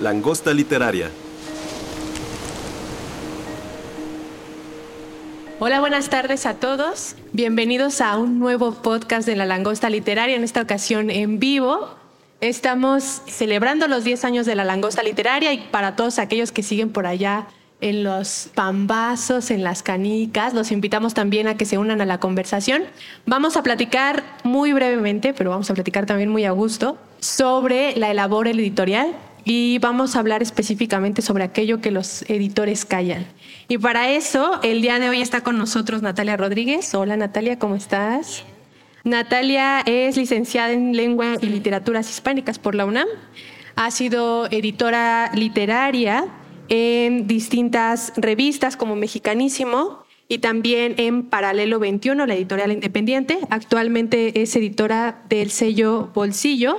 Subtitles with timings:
[0.00, 1.08] Langosta literaria.
[5.60, 7.14] Hola, buenas tardes a todos.
[7.32, 11.94] Bienvenidos a un nuevo podcast de La Langosta Literaria, en esta ocasión en vivo.
[12.40, 16.90] Estamos celebrando los 10 años de La Langosta Literaria y para todos aquellos que siguen
[16.90, 17.46] por allá
[17.80, 22.18] en los pambazos, en las canicas, los invitamos también a que se unan a la
[22.18, 22.84] conversación.
[23.26, 28.10] Vamos a platicar muy brevemente, pero vamos a platicar también muy a gusto, sobre la
[28.10, 33.26] elabora editorial y vamos a hablar específicamente sobre aquello que los editores callan.
[33.68, 36.94] Y para eso, el día de hoy está con nosotros Natalia Rodríguez.
[36.94, 38.44] Hola Natalia, ¿cómo estás?
[39.04, 43.06] Natalia es licenciada en Lengua y Literaturas Hispánicas por la UNAM.
[43.76, 46.26] Ha sido editora literaria
[46.68, 53.40] en distintas revistas como Mexicanísimo y también en Paralelo 21, la editorial independiente.
[53.50, 56.78] Actualmente es editora del sello Bolsillo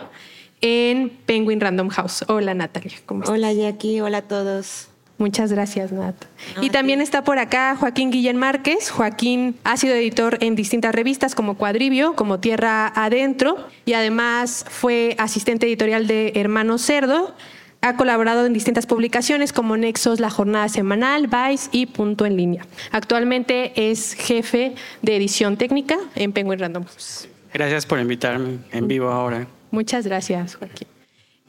[0.61, 2.23] en Penguin Random House.
[2.27, 3.35] Hola Natalia, ¿cómo estás?
[3.35, 4.89] Hola Jackie, hola a todos.
[5.17, 6.15] Muchas gracias, Nat.
[6.61, 8.89] y también está por acá Joaquín Guillén Márquez.
[8.89, 15.15] Joaquín ha sido editor en distintas revistas como Cuadribio, como Tierra Adentro, y además fue
[15.17, 17.33] asistente editorial de Hermano Cerdo.
[17.79, 22.65] Ha colaborado en distintas publicaciones como Nexos, La Jornada Semanal, Vice y Punto en Línea.
[22.91, 27.29] Actualmente es jefe de edición técnica en Penguin Random House.
[27.53, 29.47] Gracias por invitarme en vivo ahora.
[29.75, 30.87] Muchas gracias, Joaquín.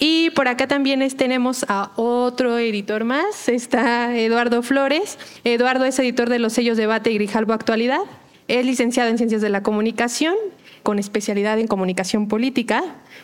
[0.01, 5.17] Y por acá también tenemos a otro editor más, está Eduardo Flores.
[5.45, 8.01] Eduardo es editor de los sellos Debate y Grijalbo Actualidad.
[8.49, 10.35] Es licenciado en Ciencias de la Comunicación,
[10.83, 12.83] con especialidad en Comunicación Política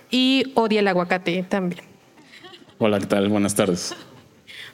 [0.09, 1.83] y odia el aguacate también.
[2.79, 3.29] Hola, ¿qué tal?
[3.29, 3.97] Buenas tardes.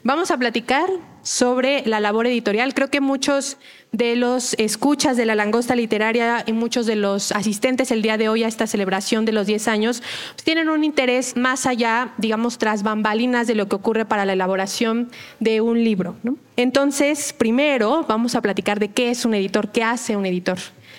[0.05, 0.89] Vamos a platicar
[1.23, 2.73] sobre la labor editorial.
[2.73, 3.57] Creo que muchos
[3.91, 8.29] de los escuchas de la langosta literaria y muchos de los asistentes el día de
[8.29, 10.03] hoy a esta celebración de los 10 años
[10.35, 14.35] pues, tienen un interés más allá, digamos, tras bambalinas de lo que ocurre para la
[14.35, 15.11] elaboración
[15.41, 16.15] de un libro.
[16.57, 20.59] Entonces, primero vamos a platicar de qué es un editor, qué hace un editor.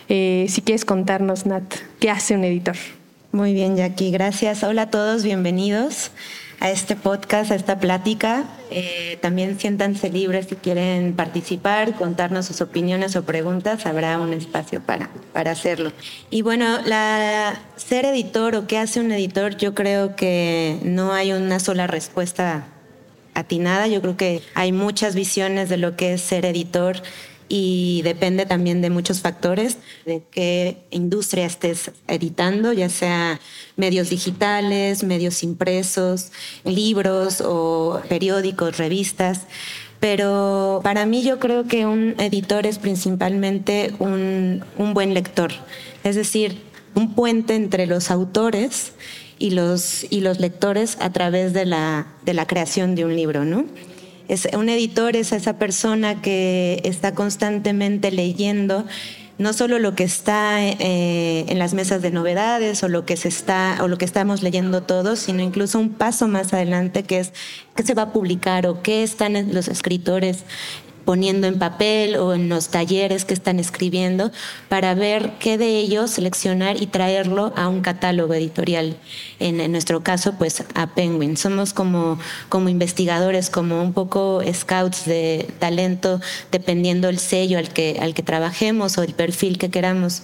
[0.10, 2.76] Eh, si quieres contarnos, Nat, ¿qué hace un editor?
[3.32, 4.64] Muy bien, Jackie, gracias.
[4.64, 6.12] Hola a todos, bienvenidos
[6.60, 8.46] a este podcast, a esta plática.
[8.72, 14.82] Eh, también siéntanse libres si quieren participar, contarnos sus opiniones o preguntas, habrá un espacio
[14.82, 15.92] para, para hacerlo.
[16.30, 21.32] Y bueno, la, ser editor o qué hace un editor, yo creo que no hay
[21.32, 22.68] una sola respuesta
[23.34, 27.02] atinada, yo creo que hay muchas visiones de lo que es ser editor
[27.50, 33.40] y depende también de muchos factores, de qué industria estés editando, ya sea
[33.76, 36.32] medios digitales, medios impresos,
[36.64, 39.42] libros o periódicos, revistas.
[40.00, 45.52] Pero para mí yo creo que un editor es principalmente un, buen lector,
[46.04, 46.62] es decir,
[46.96, 48.94] un puente entre los autores
[49.40, 53.44] y los, y los lectores a través de la, de la creación de un libro,
[53.44, 53.66] ¿no?
[54.30, 58.86] Es, un editor es esa persona que está constantemente leyendo
[59.40, 63.30] no solo lo que está eh, en las mesas de novedades o lo que se
[63.30, 67.34] está o lo que estamos leyendo todos, sino incluso un paso más adelante que es
[67.74, 70.44] qué se va a publicar o qué están los escritores
[71.06, 74.32] poniendo en papel o en los talleres que están escribiendo
[74.68, 78.98] para ver qué de ellos seleccionar y traerlo a un catálogo editorial.
[79.40, 81.38] En, nuestro caso, pues a Penguin.
[81.38, 86.22] Somos como, como investigadores, como un poco scouts de talento,
[86.52, 90.24] dependiendo el sello al que, al que trabajemos o el perfil que queramos.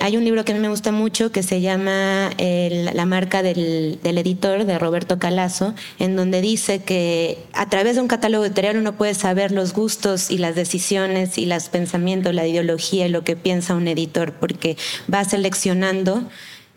[0.00, 3.98] Hay un libro que a mí me gusta mucho que se llama La marca del,
[4.04, 8.92] editor de Roberto Calazo, en donde dice que a través de un catálogo editorial uno
[8.92, 13.34] puede saber los gustos y las decisiones y los pensamientos, la ideología y lo que
[13.34, 14.76] piensa un editor, porque
[15.12, 16.22] va seleccionando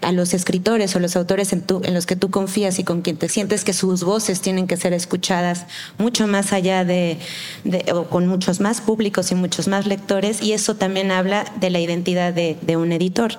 [0.02, 3.18] a los escritores o los autores en, en, los que tú confías y con quien
[3.18, 5.66] te sientes que sus voces tienen que ser escuchadas
[5.98, 7.20] mucho más allá de,
[7.94, 11.80] o con muchos más públicos y muchos más lectores y eso también habla de la
[11.80, 13.34] identidad de, un editor.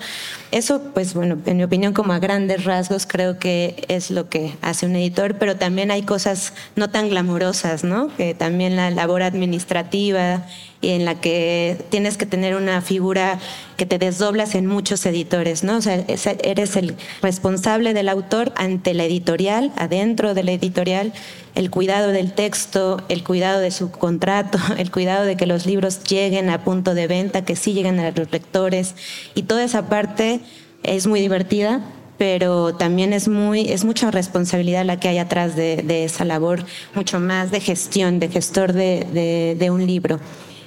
[0.52, 4.54] Eso, pues bueno, en mi opinión, como a grandes rasgos, creo que es lo que
[4.60, 8.14] hace un editor, pero también hay cosas no tan glamurosas, ¿no?
[8.19, 10.44] Que también la labor administrativa
[10.82, 13.38] y en la que tienes que tener una figura
[13.78, 15.78] que te desdoblas en muchos editores, ¿no?
[15.78, 16.04] O sea,
[16.43, 21.14] eres el responsable del autor ante la editorial, adentro de la editorial,
[21.55, 26.02] el cuidado del texto, el cuidado de su contrato, el cuidado de que los libros
[26.05, 28.94] lleguen a punto de venta, que sí lleguen a los lectores
[29.34, 30.40] y toda esa parte
[30.82, 31.81] es muy divertida,
[32.19, 36.64] pero también es muy es mucha responsabilidad la que hay atrás de, esa labor,
[36.94, 40.20] mucho más de gestión, de gestor de, de un libro.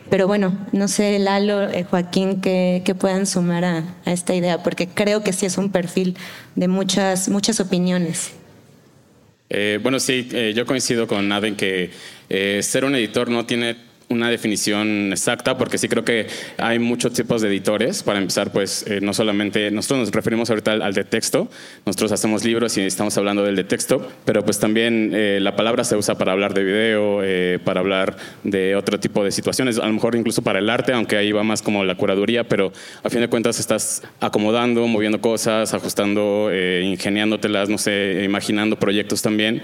[0.10, 5.24] Pero bueno, no sé, Lalo, eh, Joaquín, que, puedan sumar a, esta idea, porque creo
[5.24, 6.16] que sí es un perfil
[6.56, 8.34] de muchas, muchas opiniones.
[9.50, 11.92] Eh, bueno, sí, eh, yo coincido con Naden que
[12.62, 13.78] ser un editor no tiene
[14.10, 18.04] una definición exacta porque sí creo que hay muchos tipos de editores.
[18.04, 21.50] Para empezar, pues no solamente nosotros nos referimos ahorita al, de texto,
[21.86, 25.12] nosotros hacemos libros y estamos hablando del de texto, pero pues también
[25.44, 27.22] la palabra se usa para hablar de video,
[27.64, 31.18] para hablar de otro tipo de situaciones, a lo mejor incluso para el arte, aunque
[31.18, 32.72] ahí va más como la curaduría, pero
[33.04, 39.22] a fin de cuentas estás acomodando, moviendo cosas, ajustando, eh, ingeniándotelas, no sé, imaginando proyectos
[39.22, 39.62] también.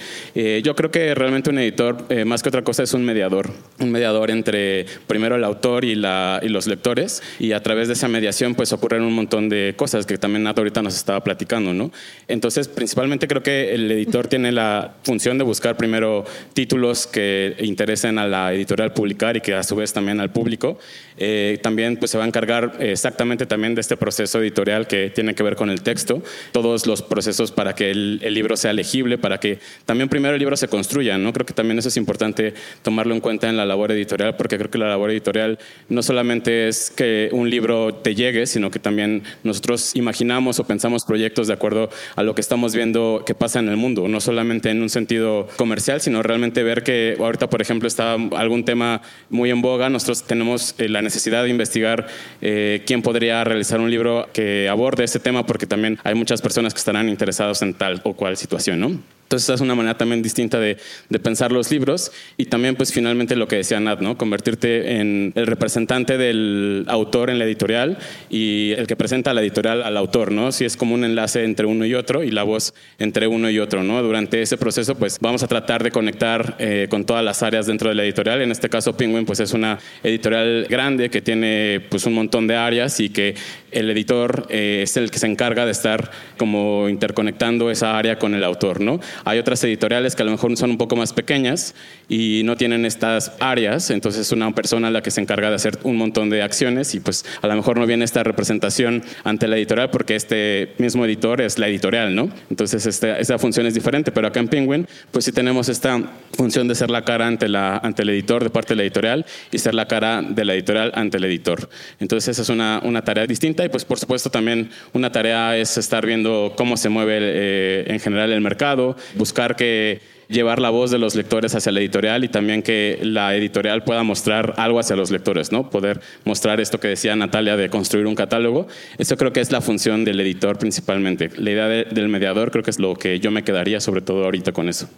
[0.63, 3.49] yo creo que realmente un editor, más que otra cosa, es un mediador,
[3.79, 7.93] un mediador entre primero el autor y, la, y los lectores y a través de
[7.93, 11.73] esa mediación pues ocurren un montón de cosas que también Nat ahorita nos estaba platicando,
[11.73, 11.91] ¿no?
[12.27, 18.17] Entonces, principalmente creo que el editor tiene la función de buscar primero títulos que interesen
[18.17, 20.79] a la editorial publicar y que a su vez también al público.
[21.17, 25.35] Eh, también pues se va a encargar exactamente también de este proceso editorial que tiene
[25.35, 29.17] que ver con el texto, todos los procesos para que el, el libro sea legible,
[29.17, 31.33] para que también primero el libro se construya, ¿no?
[31.33, 34.69] Creo que también eso es importante tomarlo en cuenta en la labor editorial porque creo
[34.69, 35.59] que la labor editorial
[35.89, 41.05] no solamente es que un libro te llegue, sino que también nosotros imaginamos o pensamos
[41.05, 44.69] proyectos de acuerdo a lo que estamos viendo que pasa en el mundo, no solamente
[44.69, 49.49] en un sentido comercial, sino realmente ver que ahorita, por ejemplo, está algún tema muy
[49.49, 52.07] en boga, nosotros tenemos eh, la necesidad de investigar
[52.41, 56.73] eh, quién podría realizar un libro que aborde ese tema, porque también hay muchas personas
[56.73, 59.20] que estarán interesados en tal o cual situación, ¿no?
[59.31, 60.75] Entonces, es una manera también distinta de,
[61.07, 64.17] de, pensar los libros y también, pues, finalmente lo que decía Nat, ¿no?
[64.17, 67.97] Convertirte en el representante del autor en la editorial
[68.29, 70.51] y el que presenta a la editorial al autor, ¿no?
[70.51, 73.57] Si es como un enlace entre uno y otro y la voz entre uno y
[73.59, 74.03] otro, ¿no?
[74.03, 77.87] Durante ese proceso, pues, vamos a tratar de conectar eh, con todas las áreas dentro
[77.87, 78.41] de la editorial.
[78.41, 82.57] En este caso, Penguin, pues, es una editorial grande que tiene, pues, un montón de
[82.57, 83.35] áreas y que
[83.71, 88.35] el editor eh, es el que se encarga de estar como interconectando esa área con
[88.35, 88.99] el autor, ¿no?
[89.25, 91.75] Hay otras editoriales que a lo mejor son un poco más pequeñas
[92.09, 95.79] y no tienen estas áreas, entonces es una persona la que se encarga de hacer
[95.83, 99.57] un montón de acciones y pues a lo mejor no viene esta representación ante la
[99.57, 102.29] editorial porque este mismo editor es la editorial, ¿no?
[102.49, 106.01] Entonces esta, esa función es diferente, pero acá en Penguin pues sí tenemos esta
[106.33, 109.25] función de ser la cara ante, la, ante el editor de parte de la editorial
[109.51, 111.69] y ser la cara de la editorial ante el editor.
[111.99, 115.77] Entonces esa es una, una tarea distinta y pues por supuesto también una tarea es
[115.77, 120.89] estar viendo cómo se mueve eh, en general el mercado, buscar que llevar la voz
[120.89, 124.95] de los lectores hacia la editorial y también que la editorial pueda mostrar algo hacia
[124.95, 125.69] los lectores, ¿no?
[125.69, 128.67] Poder mostrar esto que decía Natalia de construir un catálogo.
[128.97, 131.29] Eso creo que es la función del editor principalmente.
[131.35, 134.53] La idea del mediador creo que es lo que yo me quedaría sobre todo ahorita
[134.53, 134.89] con eso.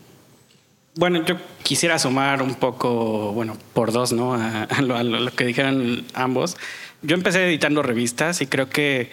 [0.96, 4.36] Bueno, yo quisiera sumar un poco, bueno, por dos, ¿no?
[4.36, 6.56] A, lo, a lo que dijeron ambos.
[7.02, 9.10] Yo empecé editando revistas y creo que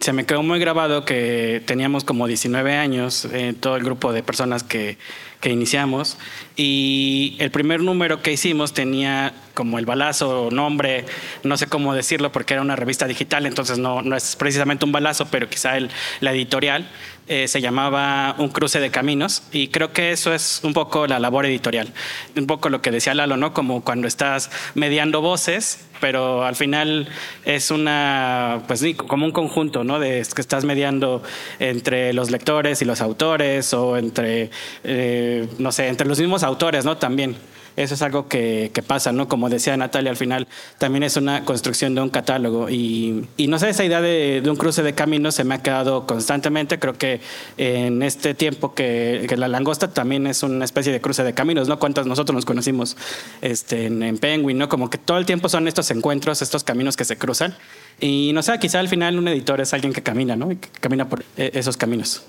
[0.00, 4.22] se me quedó muy grabado que teníamos como 19 años, eh, todo el grupo de
[4.22, 4.96] personas que,
[5.40, 6.18] que, iniciamos,
[6.60, 11.04] y el primer número que hicimos tenía como el balazo, nombre,
[11.44, 14.90] no sé cómo decirlo porque era una revista digital, entonces no, no es precisamente un
[14.90, 15.88] balazo, pero quizá el,
[16.20, 16.88] la editorial
[17.28, 21.18] eh, se llamaba Un cruce de caminos y creo que eso es un poco la
[21.18, 21.92] labor editorial,
[22.34, 23.52] un poco lo que decía Lalo, ¿no?
[23.52, 27.06] Como cuando estás mediando voces, pero al final
[27.44, 29.98] es una, pues como un conjunto, ¿no?
[29.98, 31.22] De que estás mediando
[31.58, 34.50] entre los lectores y los autores o entre,
[34.84, 36.96] eh, no sé, entre los mismos autores, ¿no?
[36.96, 37.36] También.
[37.78, 39.28] Eso es algo que, pasa, ¿no?
[39.28, 42.68] Como decía Natalia al final, también es una construcción de un catálogo.
[42.68, 46.04] Y, y no sé, esa idea de, un cruce de caminos se me ha quedado
[46.04, 46.80] constantemente.
[46.80, 47.20] Creo que
[47.56, 51.78] en este tiempo que, la langosta también es una especie de cruce de caminos, ¿no?
[51.78, 52.96] Cuántos nosotros nos conocimos
[53.42, 54.68] este, en, en Penguin, ¿no?
[54.68, 57.54] Como que todo el tiempo son estos encuentros, estos caminos que se cruzan.
[58.00, 60.50] Y no sé, quizá al final un editor es alguien que camina, ¿no?
[60.50, 62.24] Y que camina por eh, esos caminos.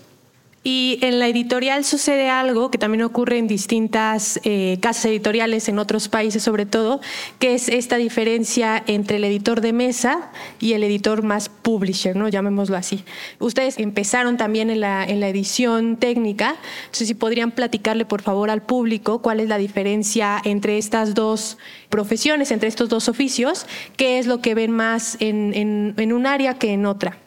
[0.61, 5.79] Y en la editorial sucede algo que también ocurre en distintas eh, casas editoriales, en
[5.79, 6.99] otros países sobre todo,
[7.39, 12.27] que es esta diferencia entre el editor de mesa y el editor más publisher, ¿no?
[12.27, 13.05] llamémoslo así.
[13.39, 19.21] Ustedes empezaron también en la, edición técnica, entonces si podrían platicarle por favor al público
[19.21, 21.57] cuál es la diferencia entre estas dos
[21.89, 26.73] profesiones, entre estos dos oficios, qué es lo que ven más en un área que
[26.73, 27.17] en otra.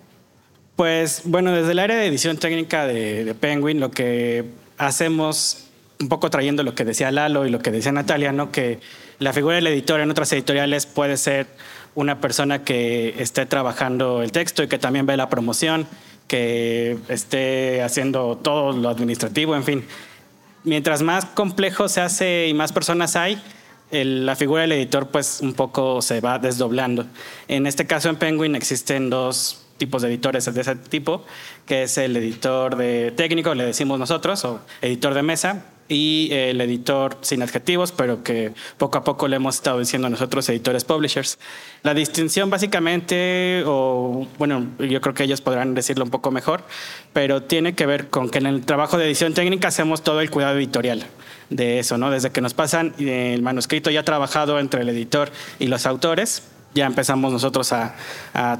[0.77, 4.45] Pues bueno, desde el área de edición técnica de, Penguin, lo que
[4.79, 5.67] hacemos,
[6.01, 8.51] un poco trayendo lo que decía Lalo y lo que decía Natalia, ¿no?
[8.51, 8.81] que
[9.19, 11.47] la figura del editor en otras editoriales puede ser
[11.95, 15.87] una persona que esté trabajando el texto y que también ve la promoción,
[16.27, 19.85] que esté haciendo todo lo administrativo, en fin.
[20.65, 23.41] Mientras más complejo se hace y más personas hay,
[23.91, 27.05] la figura del editor pues un poco se va desdoblando.
[27.47, 31.25] En este caso en Penguin existen dos tipos de editores de ese tipo,
[31.67, 36.61] que es el editor de técnico, le decimos nosotros, o editor de mesa, y el
[36.61, 40.85] editor sin adjetivos, pero que poco a poco le hemos estado diciendo a nosotros editores
[40.85, 41.37] publishers.
[41.83, 46.63] La distinción básicamente, o bueno, yo creo que ellos podrán decirlo un poco mejor,
[47.13, 50.31] pero tiene que ver con que en el trabajo de edición técnica hacemos todo el
[50.31, 51.05] cuidado editorial
[51.51, 52.13] de eso, ¿no?
[52.13, 56.87] Desde que nos pasan el manuscrito ya trabajado entre el editor y los autores, ya
[56.87, 57.95] empezamos nosotros a,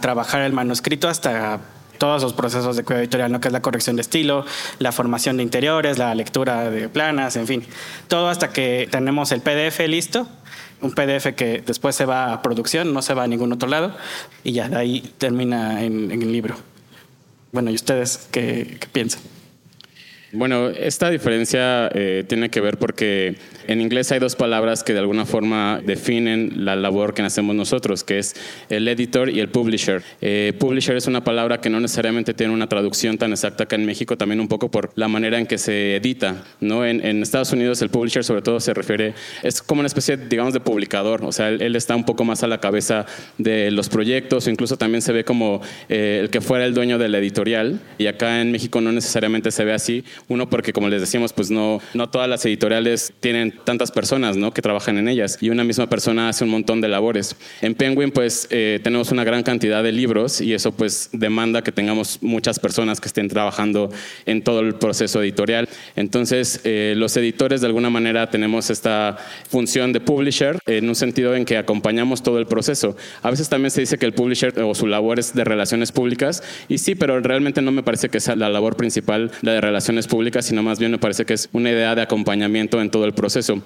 [0.01, 1.61] trabajar el manuscrito hasta
[1.99, 3.41] todos los procesos de cuidado editorial, ¿no?
[3.41, 4.45] que es la corrección de estilo,
[4.81, 7.65] la formación de interiores, la lectura de planas, en fin,
[8.09, 10.27] todo hasta que tenemos el PDF listo,
[10.81, 13.95] un PDF que después se va a producción, no se va a ningún otro lado,
[14.43, 16.57] y ya de ahí termina en, el libro.
[17.53, 19.23] Bueno, ¿y ustedes qué, qué piensan?
[20.33, 24.99] Bueno, esta diferencia eh, tiene que ver porque en inglés hay dos palabras que de
[24.99, 28.35] alguna forma definen la labor que hacemos nosotros, que es
[28.69, 30.03] el editor y el publisher.
[30.21, 33.87] Eh, publisher es una palabra que no necesariamente tiene una traducción tan exacta acá en
[33.87, 36.45] México, también un poco por la manera en que se edita.
[36.61, 36.85] ¿no?
[36.85, 40.61] En, Estados Unidos el publisher sobre todo se refiere, es como una especie, digamos, de
[40.61, 43.07] publicador, o sea, él, está un poco más a la cabeza
[43.39, 47.09] de los proyectos, incluso también se ve como eh, el que fuera el dueño de
[47.09, 51.01] la editorial, y acá en México no necesariamente se ve así uno porque, como les
[51.01, 54.53] decíamos, pues no, no todas las editoriales tienen tantas personas ¿no?
[54.53, 57.37] que trabajan en ellas y una misma persona hace un montón de labores.
[57.61, 61.73] En Penguin pues eh, tenemos una gran cantidad de libros y eso pues demanda que
[61.73, 63.91] tengamos muchas personas que estén trabajando
[64.27, 65.69] en todo el proceso editorial.
[65.97, 69.17] Entonces eh, los editores de alguna manera tenemos esta
[69.49, 72.97] función de publisher en un sentido en que acompañamos todo el proceso.
[73.23, 76.43] A veces también se dice que el publisher o su labor es de relaciones públicas
[76.69, 80.07] y sí, pero realmente no me parece que sea la labor principal la de relaciones
[80.07, 83.13] públicas, sino más bien me parece que es una idea de acompañamiento en todo el
[83.13, 83.42] proceso.
[83.43, 83.63] session.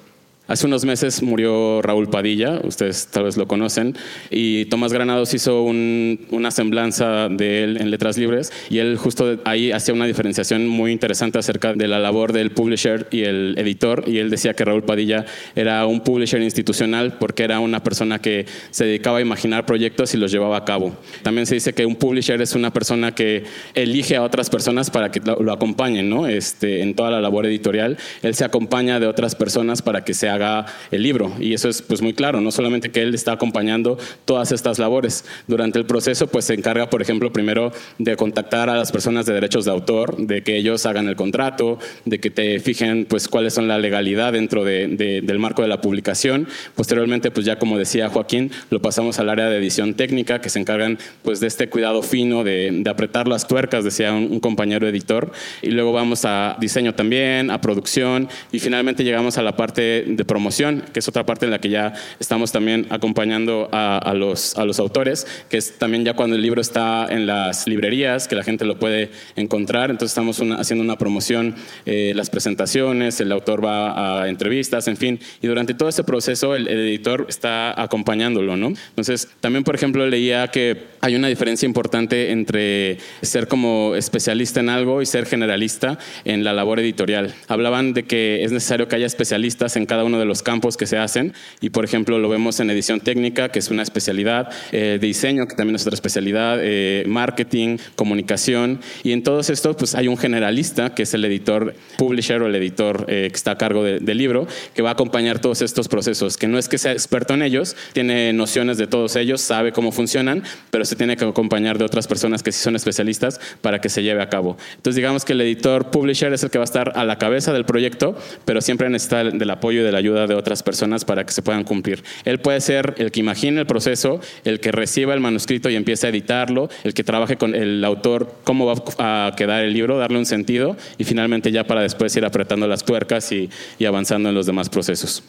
[0.48, 3.96] Hace unos meses murió Raúl Padilla, ustedes tal vez lo conocen,
[4.30, 9.72] y Tomás Granados hizo una semblanza de él en Letras Libres y él justo ahí
[9.72, 14.18] hacía una diferenciación muy interesante acerca de la labor del publisher y el editor y
[14.18, 15.24] él decía que Raúl Padilla
[15.56, 20.16] era un publisher institucional porque era una persona que se dedicaba a imaginar proyectos y
[20.16, 20.96] los llevaba a cabo.
[21.24, 23.42] También se dice que un publisher es una persona que
[23.74, 26.28] elige a otras personas para que lo, acompañen ¿no?
[26.28, 27.98] este, en toda la labor editorial.
[28.22, 31.32] Él se acompaña de otras personas para que sea haga el libro.
[31.38, 35.24] Y eso es pues muy claro, no solamente que él está acompañando todas estas labores.
[35.46, 39.34] Durante el proceso pues se encarga, por ejemplo, primero de contactar a las personas de
[39.34, 43.54] derechos de autor, de que ellos hagan el contrato, de que te fijen pues cuáles
[43.54, 46.48] son la legalidad dentro del marco de la publicación.
[46.74, 50.58] Posteriormente pues ya como decía Joaquín, lo pasamos al área de edición técnica que se
[50.58, 55.32] encargan pues de este cuidado fino de, apretar las tuercas, decía un, un compañero editor.
[55.60, 60.24] Y luego vamos a diseño también, a producción y finalmente llegamos a la parte de
[60.26, 64.64] promoción, que es otra parte en la que ya estamos también acompañando a, los, a
[64.64, 68.44] los autores, que es también ya cuando el libro está en las librerías, que la
[68.44, 69.90] gente lo puede encontrar.
[69.90, 71.54] Entonces estamos haciendo una promoción,
[71.84, 75.20] eh, las presentaciones, el autor va a entrevistas, en fin.
[75.42, 78.68] Y durante todo ese proceso el, editor está acompañándolo, ¿no?
[78.68, 84.68] Entonces también, por ejemplo, leía que hay una diferencia importante entre ser como especialista en
[84.68, 87.32] algo y ser generalista en la labor editorial.
[87.46, 90.86] Hablaban de que es necesario que haya especialistas en cada uno de los campos que
[90.86, 94.98] se hacen y por ejemplo lo vemos en edición técnica, que es una especialidad, eh,
[95.00, 99.94] de diseño, que también es otra especialidad, eh, marketing, comunicación y en todos estos pues
[99.94, 103.58] hay un generalista que es el editor publisher o el editor eh, que está a
[103.58, 106.90] cargo del libro que va a acompañar todos estos procesos, que no es que sea
[106.90, 111.16] experto en ellos, tiene nociones de todos ellos, sabe cómo funcionan, pero se se tiene
[111.16, 114.56] que acompañar de otras personas que sí son especialistas para que se lleve a cabo.
[114.76, 117.52] Entonces digamos que el editor publisher es el que va a estar a la cabeza
[117.52, 121.26] del proyecto, pero siempre necesita del apoyo y de la ayuda de otras personas para
[121.26, 122.02] que se puedan cumplir.
[122.24, 126.06] Él puede ser el que imagine el proceso, el que reciba el manuscrito y empiece
[126.06, 130.16] a editarlo, el que trabaje con el autor cómo va a quedar el libro, darle
[130.16, 133.50] un sentido y finalmente ya para después ir apretando las tuercas y,
[133.86, 135.22] avanzando en los demás procesos.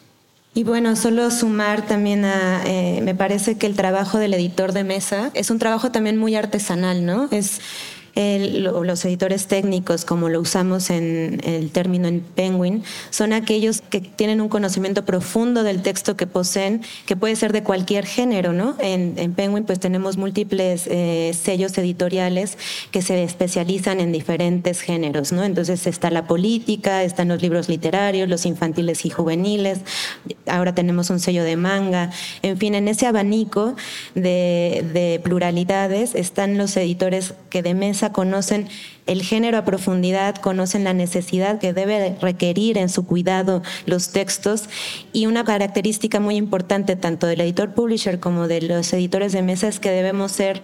[0.57, 4.83] Y bueno, solo sumar también a, eh, me parece que el trabajo del editor de
[4.83, 7.27] mesa es un trabajo también muy artesanal, ¿no?
[7.29, 7.61] Es
[8.17, 14.41] los editores técnicos, como lo usamos en el término en Penguin, son aquellos que tienen
[14.41, 18.75] un conocimiento profundo del texto que poseen, que puede ser de cualquier género, ¿no?
[18.79, 22.57] En, Penguin pues tenemos múltiples eh, sellos editoriales
[22.91, 25.43] que se especializan en diferentes géneros, ¿no?
[25.43, 29.79] Entonces está la política, están los libros literarios, los infantiles y juveniles,
[30.47, 32.09] ahora tenemos un sello de manga,
[32.41, 33.75] en fin, en ese abanico
[34.15, 38.67] de, de pluralidades están los editores que de mesa conocen
[39.05, 44.69] el género a profundidad, conocen la necesidad que debe requerir en su cuidado los textos.
[45.13, 49.67] Y una característica muy importante tanto del editor publisher como de los editores de mesa
[49.67, 50.61] es que debemos ser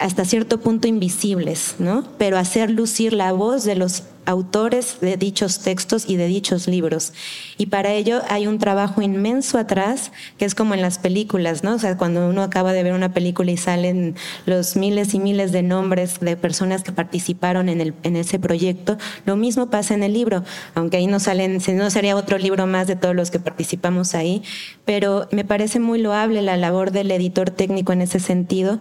[0.00, 2.04] hasta cierto punto invisibles, ¿no?
[2.18, 7.14] Pero hacer lucir la voz de los autores de dichos textos y de dichos libros.
[7.56, 11.76] Y para ello hay un trabajo inmenso atrás, que es como en las películas, ¿no?
[11.76, 15.50] O sea, cuando uno acaba de ver una película y salen los miles y miles
[15.50, 20.02] de nombres de personas que participaron en, el, en ese proyecto, lo mismo pasa en
[20.02, 23.40] el libro, aunque ahí no salen, no sería otro libro más de todos los que
[23.40, 24.42] participamos ahí,
[24.84, 28.78] pero me parece muy loable la labor del editor técnico en ese sentido,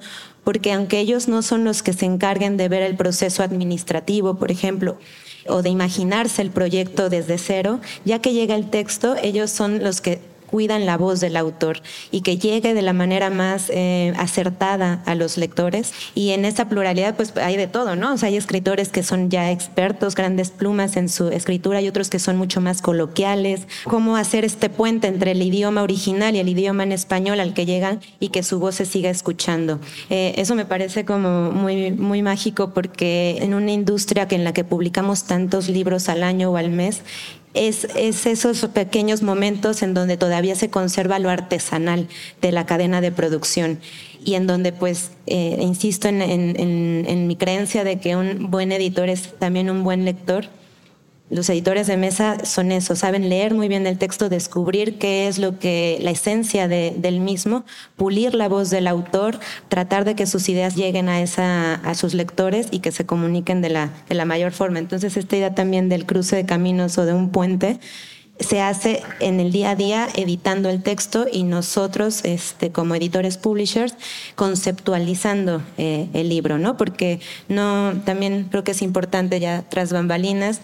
[0.47, 4.49] porque aunque ellos no son los que se encarguen de ver el proceso administrativo, por
[4.49, 4.97] ejemplo,
[5.45, 9.99] o de imaginarse el proyecto desde cero, ya que llega el texto, ellos son los
[9.99, 15.03] que cuidan la voz del autor y que llegue de la manera más eh, acertada
[15.05, 15.93] a los lectores.
[16.15, 18.13] Y en esa pluralidad, pues hay de todo, ¿no?
[18.13, 22.09] O sea, hay escritores que son ya expertos, grandes plumas en su escritura y otros
[22.09, 23.67] que son mucho más coloquiales.
[23.83, 27.65] Cómo hacer este puente entre el idioma original y el idioma en español al que
[27.65, 29.79] llegan y que su voz se siga escuchando.
[30.09, 34.53] Eh, eso me parece como muy, muy mágico porque en una industria que en la
[34.53, 37.01] que publicamos tantos libros al año o al mes,
[37.53, 37.85] es,
[38.25, 42.07] esos pequeños momentos en donde todavía se conserva lo artesanal
[42.41, 43.79] de la cadena de producción
[44.23, 49.33] y en donde pues eh, insisto en mi creencia de que un buen editor es
[49.39, 50.47] también un buen lector
[51.29, 55.39] los editores de mesa son eso, saben leer muy bien el texto, descubrir qué es
[55.39, 57.65] lo que, la esencia del mismo,
[57.97, 62.13] pulir la voz del autor, tratar de que sus ideas lleguen a, esa, a sus
[62.13, 64.79] lectores y que se comuniquen de la, de la mayor forma.
[64.79, 67.79] Entonces, esta idea también del cruce de caminos o de un puente
[68.39, 73.37] se hace en el día a día editando el texto y nosotros, este, como editores
[73.37, 73.95] publishers,
[74.35, 76.77] conceptualizando eh, el libro, ¿no?
[76.77, 80.61] Porque no, también creo que es importante ya tras bambalinas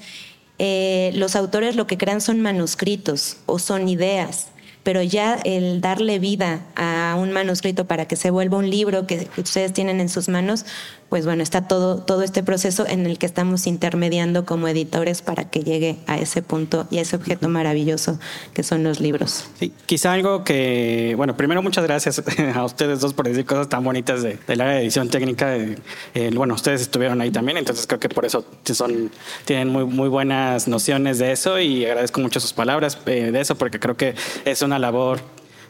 [0.65, 4.47] eh, los autores lo que crean son manuscritos o son ideas,
[4.83, 9.27] pero ya el darle vida a un manuscrito para que se vuelva un libro que
[9.35, 10.65] ustedes tienen en sus manos,
[11.09, 15.49] pues bueno, está todo, todo este proceso en el que estamos intermediando como editores para
[15.49, 18.19] que llegue a ese punto y a ese objeto maravilloso
[18.53, 19.45] que son los libros.
[19.59, 22.21] Sí, quizá algo que, bueno, primero muchas gracias
[22.55, 25.55] a ustedes dos por decir cosas tan bonitas de, del área de edición técnica.
[25.55, 29.11] Eh, bueno, ustedes estuvieron ahí también, entonces creo que por eso son,
[29.45, 33.55] tienen muy, muy buenas nociones de eso y agradezco mucho sus palabras eh, de eso
[33.55, 35.19] porque creo que es una labor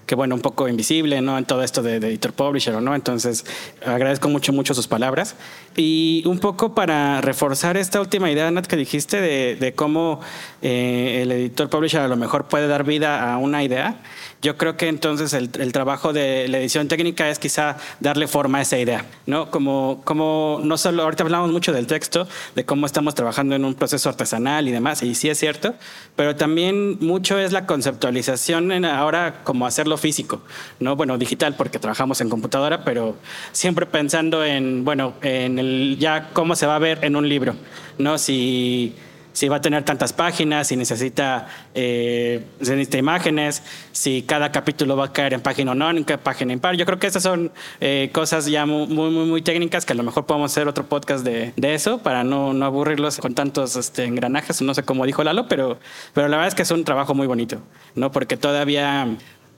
[0.05, 1.37] que bueno, un poco invisible, ¿no?
[1.37, 2.95] En todo esto de, editor publisher, ¿no?
[2.95, 3.45] Entonces,
[3.85, 5.35] agradezco mucho, mucho sus palabras.
[5.75, 10.19] Y un poco para reforzar esta última idea, Nat, que dijiste de, de cómo
[10.61, 13.97] eh, el editor publisher a lo mejor puede dar vida a una idea.
[14.43, 18.61] Yo creo que entonces el, trabajo de la edición técnica es quizá darle forma a
[18.63, 19.49] esa idea, ¿no?
[19.49, 23.73] Como, como no solo, ahorita hablamos mucho del texto, de cómo estamos trabajando en un
[23.73, 25.75] proceso artesanal y demás, y sí es cierto,
[26.17, 30.41] pero también mucho es la conceptualización en ahora como hacerlo físico,
[30.81, 30.97] ¿no?
[30.97, 33.15] Bueno, digital porque trabajamos en computadora, pero
[33.53, 35.62] siempre pensando en, bueno, en el
[35.99, 37.55] ya cómo se va a ver en un libro,
[37.97, 38.17] ¿no?
[38.17, 38.95] Si
[39.33, 45.05] si va a tener tantas páginas, si necesita, eh, necesita imágenes, si cada capítulo va
[45.05, 46.75] a caer en página o no, en página impar.
[46.75, 50.03] Yo creo que esas son eh, cosas ya muy, muy, muy técnicas que a lo
[50.03, 54.05] mejor podemos hacer otro podcast de, de eso para no, no, aburrirlos con tantos este,
[54.05, 55.79] engranajes, no sé cómo dijo Lalo, pero,
[56.13, 57.57] pero la verdad es que es un trabajo muy bonito,
[57.95, 58.11] ¿no?
[58.11, 59.07] Porque todavía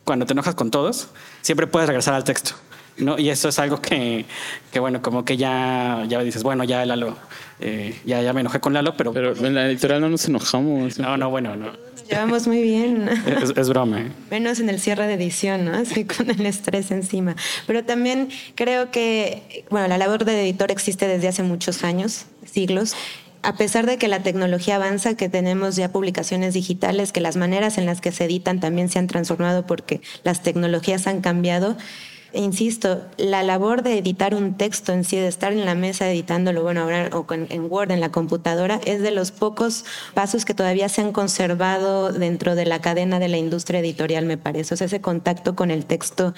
[0.06, 1.10] cuando te enojas con todos,
[1.42, 2.56] siempre puedes regresar al texto.
[2.98, 3.18] ¿No?
[3.20, 4.26] Y eso es algo que,
[4.72, 7.18] que, bueno, como que ya, ya dices, bueno, ya Lalo,
[7.60, 9.14] eh, ya, ya me enojé con Lalo, pero...
[9.14, 11.00] Pero en la editorial no nos enojamos.
[11.00, 11.72] No, no, bueno, no.
[12.10, 13.10] Llevamos muy bien.
[13.26, 14.02] Es, es broma.
[14.02, 14.12] ¿eh?
[14.30, 15.74] Menos en el cierre de edición, ¿no?
[15.74, 17.36] Así con el estrés encima.
[17.68, 22.96] Pero también creo que, bueno, la labor de editor existe desde hace muchos años, siglos.
[23.42, 27.78] A pesar de que la tecnología avanza, que tenemos ya publicaciones digitales, que las maneras
[27.78, 31.78] en las que se editan también se han transformado porque las tecnologías han cambiado,
[32.36, 36.64] insisto, la labor de editar un texto en sí, de estar en la mesa editándolo,
[36.64, 40.54] bueno, ahora o con, en Word, en la computadora, es de los pocos pasos que
[40.54, 44.74] todavía se han conservado dentro de la cadena de la industria editorial, me parece.
[44.74, 46.34] O sea, ese contacto con el texto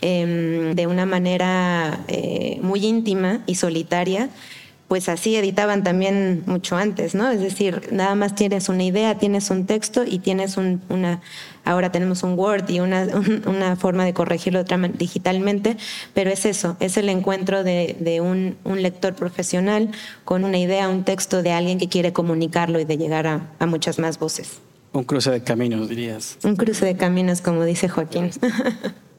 [0.00, 4.30] eh, de una manera eh, muy íntima y solitaria
[4.92, 7.30] pues así editaban también mucho antes, ¿no?
[7.30, 11.22] Es decir, nada más tienes una idea, tienes un texto y tienes un, una,
[11.64, 15.78] ahora tenemos un Word y una, un, una forma de corregirlo digitalmente,
[16.12, 19.90] pero es eso, es el encuentro de, de un, un, lector profesional
[20.26, 23.64] con una idea, un texto de alguien que quiere comunicarlo y de llegar a, a
[23.64, 24.58] muchas más voces.
[24.92, 26.36] Un cruce de caminos, dirías.
[26.44, 28.30] Un cruce de caminos, como dice Joaquín.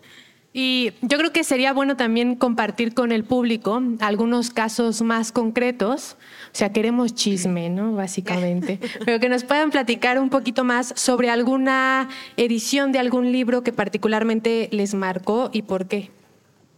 [0.55, 6.15] Y yo creo que sería bueno también compartir con el público algunos casos más concretos.
[6.45, 7.93] O sea, queremos chisme, ¿no?
[7.93, 8.79] Básicamente.
[9.05, 13.73] Pero que nos puedan platicar un poquito más sobre alguna edición de algún libro que
[13.73, 16.11] particularmente les marcó y por qué.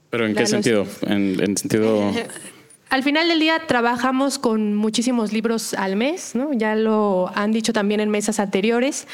[0.09, 0.87] ¿Pero en qué sentido?
[1.01, 2.13] En, en sentido...
[2.95, 7.99] Al final del día trabajamos con muchísimos libros al mes, ya lo han dicho también
[7.99, 9.05] en mesas anteriores.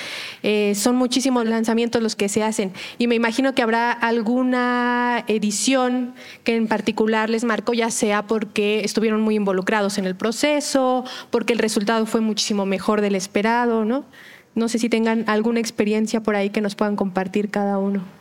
[0.44, 6.14] Eh, son muchísimos lanzamientos los que se hacen y me imagino que habrá alguna edición
[6.44, 11.54] que en particular les marcó, ya sea porque estuvieron muy involucrados en el proceso, porque
[11.54, 13.84] el resultado fue muchísimo mejor del esperado.
[13.84, 18.21] No sé si tengan alguna experiencia por ahí que nos puedan compartir cada uno.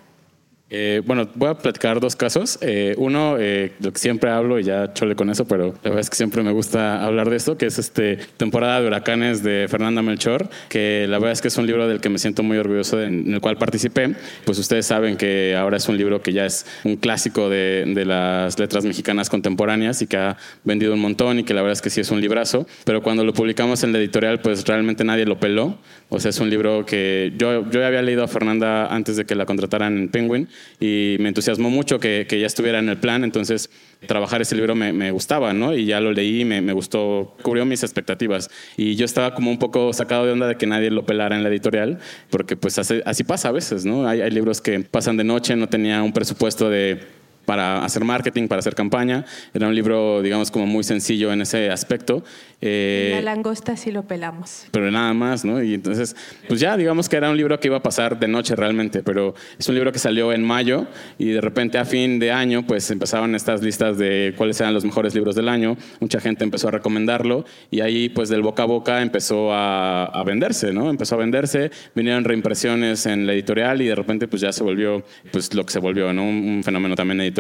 [0.73, 2.57] Eh, bueno, voy a platicar dos casos.
[2.61, 5.99] Eh, uno, eh, lo que siempre hablo, y ya chole con eso, pero la verdad
[5.99, 9.67] es que siempre me gusta hablar de esto, que es este temporada de huracanes de
[9.69, 12.57] Fernanda Melchor, que la verdad es que es un libro del que me siento muy
[12.57, 14.15] orgulloso, de, en el cual participé.
[14.45, 18.05] Pues ustedes saben que ahora es un libro que ya es un clásico de, de,
[18.05, 21.83] las letras mexicanas contemporáneas y que ha vendido un montón y que la verdad es
[21.83, 22.67] que sí es un librazo.
[22.85, 25.79] Pero cuando lo publicamos en la editorial, pues realmente nadie lo peló.
[26.09, 29.35] O sea, es un libro que yo, yo había leído a Fernanda antes de que
[29.35, 30.49] la contrataran en Penguin
[30.79, 33.71] y me entusiasmó mucho que, que, ya estuviera en el plan, entonces
[34.07, 35.75] trabajar ese libro me, me gustaba, ¿no?
[35.75, 38.51] Y ya lo leí, me, me, gustó, cubrió mis expectativas.
[38.77, 41.43] Y yo estaba como un poco sacado de onda de que nadie lo pelara en
[41.43, 41.99] la editorial,
[42.31, 44.09] porque pues así, así pasa a veces, ¿no?
[44.09, 47.20] Hay, hay libros que pasan de noche, no tenía un presupuesto de
[47.51, 49.25] para hacer marketing, para hacer campaña.
[49.53, 52.23] Era un libro, digamos, como muy sencillo en ese aspecto.
[52.61, 54.67] Eh, la langosta sí lo pelamos.
[54.71, 55.61] Pero nada más, ¿no?
[55.61, 56.15] Y entonces,
[56.47, 59.35] pues ya, digamos que era un libro que iba a pasar de noche realmente, pero
[59.59, 60.87] es un libro que salió en mayo
[61.19, 64.85] y de repente a fin de año, pues empezaban estas listas de cuáles eran los
[64.85, 65.77] mejores libros del año.
[65.99, 70.23] Mucha gente empezó a recomendarlo y ahí, pues del boca a boca empezó a, a
[70.23, 70.89] venderse, ¿no?
[70.89, 75.03] Empezó a venderse, vinieron reimpresiones en la editorial y de repente, pues ya se volvió,
[75.33, 76.23] pues lo que se volvió, ¿no?
[76.23, 77.40] Un, un fenómeno también editorial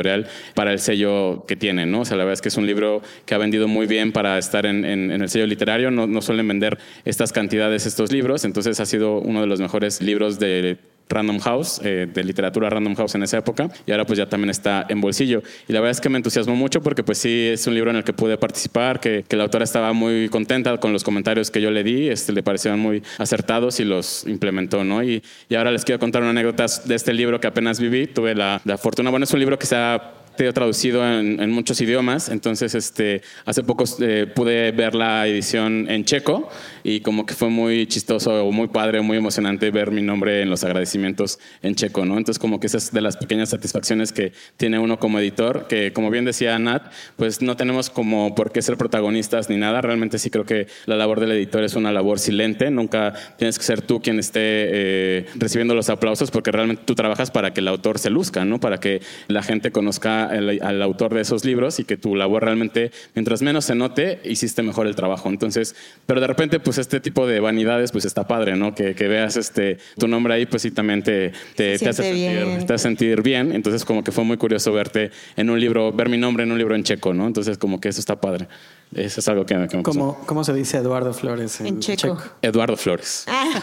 [0.54, 2.00] para el sello que tiene, ¿no?
[2.00, 4.38] O sea, la verdad es que es un libro que ha vendido muy bien para
[4.38, 9.18] estar en, el sello literario, no, suelen vender estas cantidades estos libros, entonces ha sido
[9.18, 10.78] uno de los mejores libros de
[11.10, 14.50] Random House, eh, de literatura Random House en esa época, y ahora pues ya también
[14.50, 15.42] está en bolsillo.
[15.68, 17.96] Y la verdad es que me entusiasmó mucho porque pues sí es un libro en
[17.96, 21.60] el que pude participar, que, que la autora estaba muy contenta con los comentarios que
[21.60, 25.02] yo le di, este, le parecieron muy acertados y los implementó, ¿no?
[25.02, 28.34] Y, y ahora les quiero contar una anécdota de este libro que apenas viví, tuve
[28.34, 32.28] la, la fortuna, bueno, es un libro que se ha traducido en, en, muchos idiomas,
[32.28, 36.48] entonces este, hace poco eh, pude ver la edición en checo
[36.82, 40.64] y como que fue muy chistoso, muy padre, muy emocionante ver mi nombre en los
[40.64, 42.16] agradecimientos en checo, ¿no?
[42.16, 45.92] Entonces como que esa es de las pequeñas satisfacciones que tiene uno como editor, que
[45.92, 50.18] como bien decía Nat, pues no tenemos como por qué ser protagonistas ni nada, realmente
[50.18, 53.82] sí creo que la labor del editor es una labor silente, nunca tienes que ser
[53.82, 57.98] tú quien esté eh, recibiendo los aplausos porque realmente tú trabajas para que el autor
[57.98, 58.58] se luzca, ¿no?
[58.60, 62.44] Para que la gente conozca el, al autor de esos libros y que tu labor
[62.44, 65.28] realmente, mientras menos se note, hiciste mejor el trabajo.
[65.28, 65.74] Entonces,
[66.06, 68.74] pero de repente, pues este tipo de vanidades, pues está padre, ¿no?
[68.74, 72.66] Que, que veas este, tu nombre ahí, pues sí también te, te, te hace, sentir,
[72.66, 73.52] te hace sentir bien.
[73.52, 76.58] Entonces, como que fue muy curioso verte en un libro, ver mi nombre en un
[76.58, 77.26] libro en checo, ¿no?
[77.26, 78.48] Entonces, como que eso está padre.
[78.94, 82.16] Eso es algo que, que me ¿Cómo, ¿Cómo, se dice Eduardo Flores en, en checo?
[82.16, 82.22] checo?
[82.42, 83.24] Eduardo Flores.
[83.28, 83.62] Ah.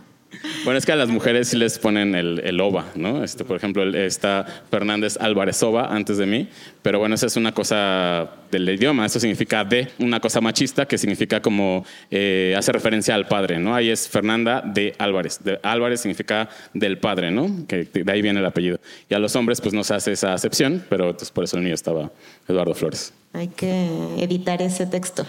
[0.64, 3.24] Bueno, es que a las mujeres sí les ponen el, el OVA, ¿no?
[3.24, 6.48] Este, por ejemplo, está Fernández Álvarez Ova antes de mí,
[6.82, 10.98] pero bueno, esa es una cosa del idioma, eso significa de, una cosa machista que
[10.98, 13.74] significa como, eh, hace referencia al padre, ¿no?
[13.74, 17.66] Ahí es Fernanda de Álvarez, de Álvarez significa del padre, ¿no?
[17.66, 18.80] Que de ahí viene el apellido.
[19.08, 21.62] Y a los hombres pues no se hace esa acepción, pero entonces por eso el
[21.62, 22.10] mío estaba
[22.48, 23.14] Eduardo Flores.
[23.32, 23.88] Hay que
[24.18, 25.24] editar ese texto.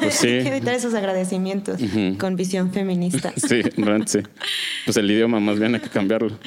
[0.00, 0.28] Pues sí.
[0.28, 1.80] Hay que editar esos agradecimientos
[2.18, 3.32] con visión feminista.
[3.36, 3.62] Sí,
[4.06, 4.18] sí.
[4.84, 6.38] Pues el idioma más bien hay que cambiarlo.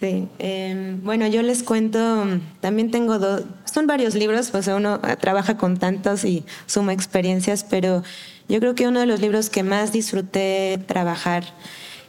[0.00, 0.26] Sí.
[0.38, 2.26] Em, bueno, yo les cuento,
[2.60, 8.02] también tengo dos, son varios libros, pues uno trabaja con tantos y suma experiencias, pero
[8.48, 11.44] yo creo que uno de los libros que más disfruté trabajar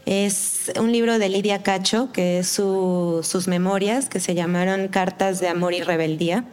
[0.06, 5.48] es un libro de Lidia Cacho, que es sus memorias, que se llamaron Cartas de
[5.48, 6.46] Amor y Rebeldía.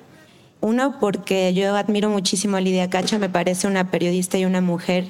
[0.62, 5.06] Uno, porque yo admiro muchísimo a Lidia Cacho, me parece una periodista y una mujer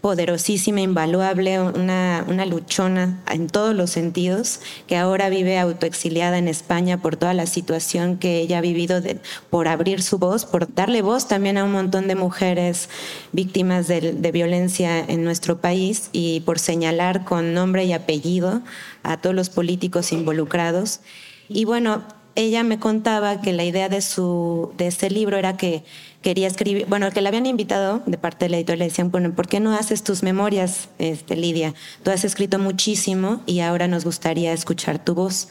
[0.00, 7.02] poderosísima, invaluable, una, una luchona en todos los sentidos, que ahora vive autoexiliada en España
[7.02, 9.02] por toda la situación que ella ha vivido
[9.50, 12.88] por abrir su voz, por darle voz también a un montón de mujeres
[13.32, 18.62] víctimas de, de violencia en nuestro país y por señalar con nombre y apellido
[19.02, 21.00] a todos los políticos involucrados.
[21.48, 22.04] Y bueno,
[22.36, 25.84] ella me contaba que la idea de, su, de este libro era que
[26.22, 29.32] quería escribir, bueno, que la habían invitado de parte de la editorial, le decían, bueno,
[29.34, 31.74] ¿por qué no haces tus memorias, este, Lidia?
[32.02, 35.48] Tú has escrito muchísimo y ahora nos gustaría escuchar tu voz.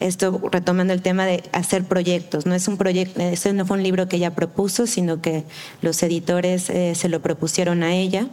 [0.00, 3.82] Esto retomando el tema de hacer proyectos, no es un proyecto, ese no fue un
[3.82, 5.44] libro que ella propuso, sino que
[5.82, 8.26] los editores eh, se lo propusieron a ella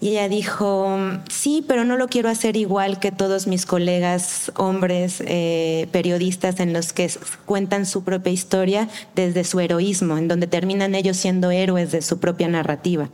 [0.00, 0.96] y ella dijo,
[1.28, 6.72] sí, pero no lo quiero hacer igual que todos mis colegas hombres eh, periodistas en
[6.72, 7.10] los que
[7.46, 12.20] cuentan su propia historia desde su heroísmo, en donde terminan ellos siendo héroes de su
[12.20, 13.10] propia narrativa.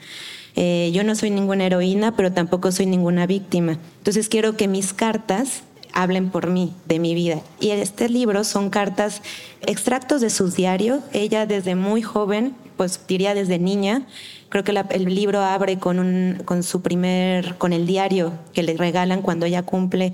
[0.56, 3.78] Eh, yo no soy ninguna heroína, pero tampoco soy ninguna víctima.
[3.98, 5.62] Entonces quiero que mis cartas
[5.94, 7.40] hablen por mí, de mi vida.
[7.60, 9.22] Y este libro son cartas,
[9.62, 11.00] extractos de sus diarios.
[11.12, 14.06] Ella desde muy joven, pues diría desde niña,
[14.54, 18.76] Creo que el libro abre con, un, con su primer, con el diario que le
[18.76, 20.12] regalan cuando ella cumple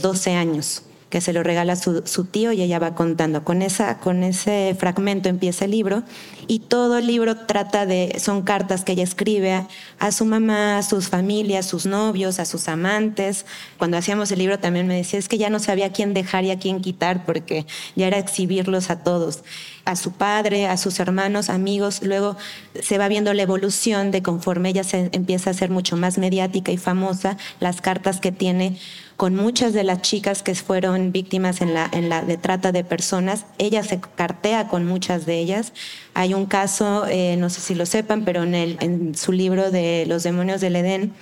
[0.00, 3.42] 12 eh, años que se lo regala su, su, tío y ella va contando.
[3.42, 6.04] Con, esa, con ese fragmento empieza el libro
[6.46, 9.66] y todo el libro trata de, son cartas que ella escribe
[9.98, 13.46] a, su mamá, a sus familias, a sus novios, a sus amantes.
[13.78, 16.50] Cuando hacíamos el libro también me decía, es que ya no sabía quién dejar y
[16.50, 19.42] a quién quitar porque ya era exhibirlos a todos
[19.84, 22.00] a su padre, a sus hermanos, amigos.
[22.02, 22.36] Luego
[22.80, 26.72] se va viendo la evolución de conforme ella se empieza a ser mucho más mediática
[26.72, 28.78] y famosa, las cartas que tiene
[29.16, 32.82] con muchas de las chicas que fueron víctimas en la, en la de trata de
[32.82, 33.46] personas.
[33.58, 35.72] Ella se cartea con muchas de ellas.
[36.14, 40.22] Hay un caso, eh, no sé si lo sepan, pero en, su libro de Los
[40.22, 41.12] demonios del Edén,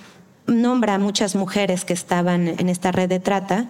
[0.47, 3.69] nombra a muchas mujeres que estaban en esta red de trata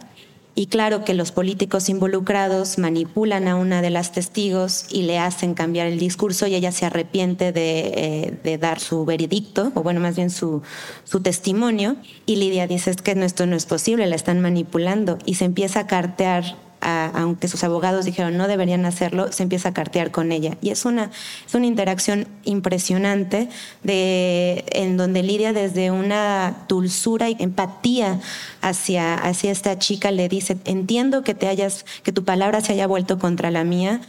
[0.56, 5.56] y claro que los políticos involucrados manipulan a una de las testigos y le hacen
[5.56, 10.16] cambiar el discurso y ella se arrepiente de, eh, dar su veredicto, o bueno, más
[10.16, 10.62] bien su,
[11.06, 11.96] su testimonio.
[12.28, 15.18] Y Lidia dice, es que esto no es posible, la están manipulando.
[15.26, 19.74] Y se empieza a cartear aunque sus abogados dijeron no deberían hacerlo, se empieza a
[19.74, 20.58] cartear con ella.
[20.62, 21.12] Y es una,
[21.46, 23.50] es una interacción impresionante
[23.84, 28.20] de, en donde Lidia desde una dulzura y empatía
[28.62, 32.88] hacia, hacia esta chica le dice, entiendo que, te hayas, que tu palabra se haya
[32.88, 34.02] vuelto contra la mía,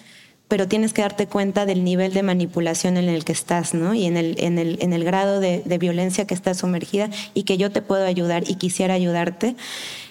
[0.48, 3.94] pero tienes que darte cuenta del nivel de manipulación en el que estás, ¿no?
[3.94, 7.44] Y en el, en el, en el grado de, de, violencia que estás sumergida y
[7.44, 9.56] que yo te puedo ayudar y quisiera ayudarte.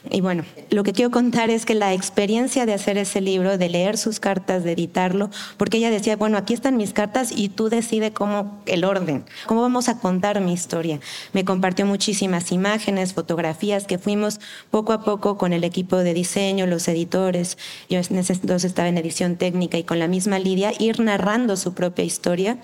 [0.10, 3.70] Y bueno, lo que quiero contar es que la experiencia de hacer ese libro, de
[3.70, 7.70] leer sus cartas, de editarlo, porque ella decía, bueno, aquí están mis cartas y tú
[7.70, 11.00] decides cómo el orden, cómo vamos a contar mi historia.
[11.32, 16.68] Me compartió muchísimas imágenes, fotografías que fuimos poco a poco con el equipo de diseño,
[16.68, 17.58] los editores,
[17.90, 22.04] yo entonces estaba en edición técnica y con la misma Lidia, ir narrando su propia
[22.04, 22.58] historia.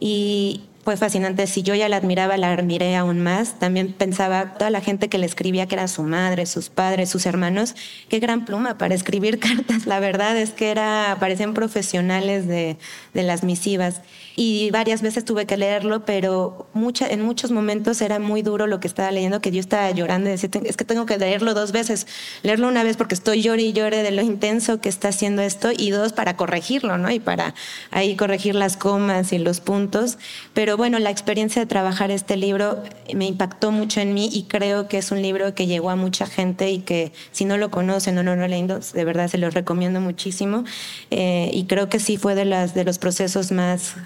[0.00, 1.46] Y, fue fascinante.
[1.46, 3.60] Si yo ya la admiraba, la admiré aún más.
[3.60, 7.26] También pensaba toda la gente que le escribía, que era su madre, sus padres, sus
[7.26, 7.76] hermanos,
[8.08, 9.86] qué gran pluma para escribir cartas.
[9.86, 12.76] La verdad es que era, parecían profesionales de,
[13.14, 14.00] de las misivas
[14.34, 18.80] y varias veces tuve que leerlo, pero mucha, en muchos momentos era muy duro lo
[18.80, 21.72] que estaba leyendo, que yo estaba llorando y decía, es que tengo que leerlo dos
[21.72, 22.06] veces.
[22.42, 25.70] Leerlo una vez porque estoy llorando y llore de lo intenso que está haciendo esto
[25.76, 27.10] y dos para corregirlo, ¿no?
[27.10, 27.54] Y para
[27.90, 30.18] ahí corregir las comas y los puntos.
[30.54, 32.82] Pero bueno, la experiencia de trabajar este libro
[33.14, 36.24] me impactó mucho en mí y creo que es un libro que llegó a mucha
[36.24, 39.36] gente y que si no lo conocen o no lo han leído, de verdad se
[39.36, 40.64] los recomiendo muchísimo.
[41.10, 43.96] Eh, y creo que sí fue de, las, de los procesos más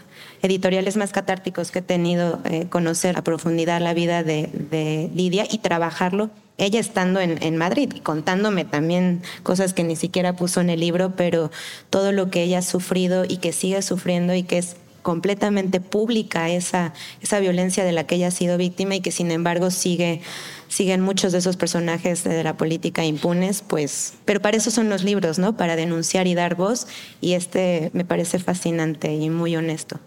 [0.42, 5.58] editoriales más catárticos que he tenido, eh, conocer a profundidad la vida de, Lidia y
[5.58, 10.70] trabajarlo ella estando en, en, Madrid y contándome también cosas que ni siquiera puso en
[10.70, 11.52] el libro, pero
[11.90, 16.50] todo lo que ella ha sufrido y que sigue sufriendo y que es completamente pública
[16.50, 20.22] esa, esa violencia de la que ella ha sido víctima y que sin embargo sigue
[20.66, 25.04] siguen muchos de esos personajes de la política impunes, pues, pero para eso son los
[25.04, 25.56] libros, ¿no?
[25.56, 26.88] Para denunciar y dar voz
[27.20, 30.00] y este me parece fascinante y muy honesto.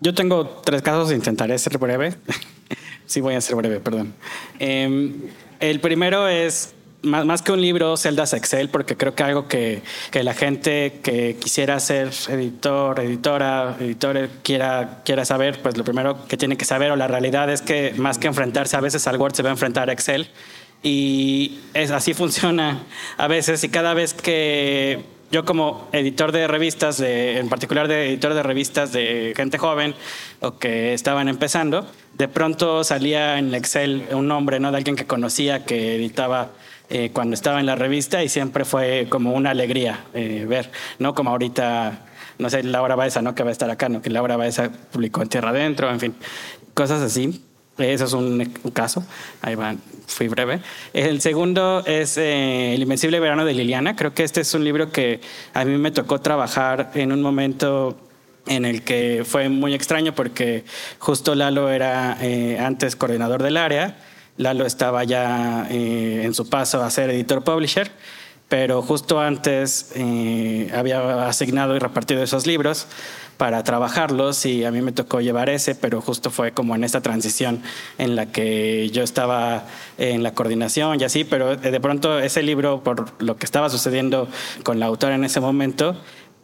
[0.00, 2.14] Yo tengo tres casos, intentaré ser breve.
[3.06, 4.14] sí, voy a ser breve, perdón.
[4.58, 5.14] Em,
[5.60, 9.82] el primero es más, más, que un libro, celdas Excel, porque creo que algo que,
[10.10, 16.26] que, la gente que quisiera ser editor, editora, editor quiera, quiera saber, pues lo primero
[16.26, 19.16] que tiene que saber, o la realidad es que más que enfrentarse a veces al
[19.16, 20.28] Word, se va a enfrentar a Excel.
[20.82, 22.82] Y es, así funciona
[23.16, 28.10] a veces, y cada vez que yo como editor de revistas, de, en particular de
[28.10, 29.94] editor de revistas de gente joven
[30.40, 34.70] o que estaban empezando, de pronto salía en Excel un nombre ¿no?
[34.70, 36.50] de alguien que conocía que editaba
[36.94, 41.14] eh, cuando estaba en la revista y siempre fue como una alegría eh, ver, ¿no?
[41.14, 42.00] Como ahorita,
[42.38, 43.34] no sé, Laura Baeza, ¿no?
[43.34, 44.02] Que va a estar acá, ¿no?
[44.02, 46.14] Que Laura Baeza publicó en Tierra Adentro, en fin,
[46.74, 47.42] cosas así.
[47.78, 49.06] Eso es un, caso.
[49.40, 49.74] Ahí va,
[50.06, 50.60] fui breve.
[50.92, 53.96] El segundo es eh, El Invencible Verano de Liliana.
[53.96, 55.22] Creo que este es un libro que
[55.54, 57.96] a mí me tocó trabajar en un momento
[58.46, 60.64] en el que fue muy extraño porque
[60.98, 63.96] justo Lalo era eh, antes coordinador del área.
[64.42, 67.90] Lalo estaba ya eh, en su paso a ser editor publisher
[68.48, 69.94] pero justo antes
[70.74, 72.86] había asignado y repartido esos libros
[73.42, 77.00] para trabajarlos y a mí me tocó llevar ese, pero justo fue como en esta
[77.00, 77.62] transición
[77.98, 79.64] en la que yo estaba
[79.98, 84.28] en la coordinación y así, pero de pronto ese libro, por lo que estaba sucediendo
[84.62, 85.96] con la autora en ese momento,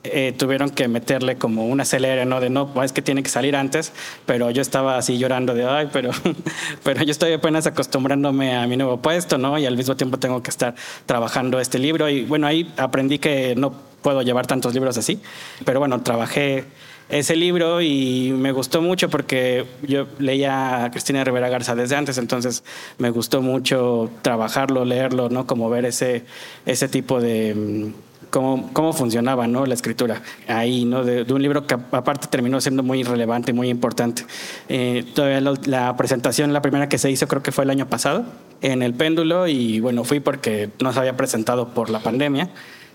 [0.04, 2.40] eh, tuvieron que meterle como una acelera, ¿no?
[2.40, 3.92] De no, es que tiene que salir antes,
[4.26, 6.10] pero yo estaba así llorando de, ay, pero,
[6.84, 9.58] pero yo estoy apenas acostumbrándome a mi nuevo puesto, ¿no?
[9.58, 10.74] Y al mismo tiempo tengo que estar
[11.06, 12.08] trabajando este libro.
[12.08, 15.20] Y bueno, ahí aprendí que no puedo llevar tantos libros así,
[15.64, 16.64] pero bueno, trabajé
[17.08, 22.18] ese libro y me gustó mucho porque yo leía a Cristina Rivera Garza desde antes,
[22.18, 22.62] entonces
[22.98, 25.46] me gustó mucho trabajarlo, leerlo, ¿no?
[25.46, 26.24] Como ver ese,
[26.66, 29.66] ese tipo de mm, cómo, cómo funcionaba ¿no?
[29.66, 31.04] la escritura ahí, ¿no?
[31.04, 34.24] De, un libro que aparte terminó siendo muy relevante, muy importante.
[34.68, 38.24] Eh, todavía la presentación, la primera que se hizo creo que fue el año pasado
[38.62, 42.50] en el péndulo y bueno, fui porque no se había presentado por la pandemia.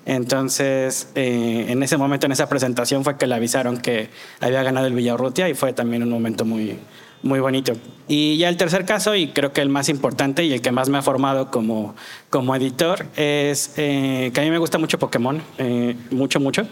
[0.06, 4.10] Entonces, eh, en ese momento, en esa presentación, fue que le avisaron que
[4.42, 6.78] había ganado el Villarrutia y fue también un momento muy,
[7.24, 7.74] muy bonito.
[8.08, 10.90] Y ya el tercer caso, y creo que el más importante y el que más
[10.90, 11.96] me ha formado como,
[12.30, 16.68] como editor, es eh, que a mí me gusta mucho Pokémon, eh, mucho, mucho.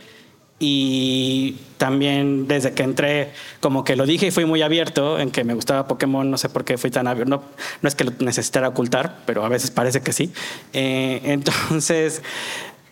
[0.60, 5.44] Y también desde que entré, como que lo dije y fui muy abierto en que
[5.44, 7.44] me gustaba Pokémon, no sé por qué fui tan abierto, no,
[7.82, 10.32] no es que lo necesitara ocultar, pero a veces parece que sí.
[10.74, 12.22] entonces,